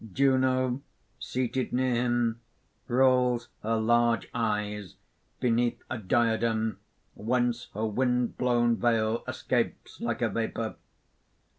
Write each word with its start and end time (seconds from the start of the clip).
__Juno, 0.13 0.81
seated 1.19 1.71
near 1.71 1.93
him, 1.93 2.41
rolls 2.87 3.49
her 3.61 3.75
large 3.75 4.27
eyes, 4.33 4.95
beneath 5.39 5.79
a 5.91 5.99
diadem 5.99 6.79
whence 7.13 7.67
her 7.75 7.85
wind 7.85 8.35
blown 8.35 8.75
veil 8.77 9.23
escapes 9.27 10.01
like 10.01 10.23
a 10.23 10.29
vapour. 10.29 10.77